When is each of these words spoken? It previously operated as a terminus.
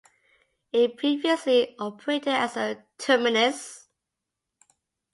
It 0.73 0.97
previously 0.97 1.75
operated 1.77 2.29
as 2.33 2.57
a 2.57 2.83
terminus. 2.97 3.87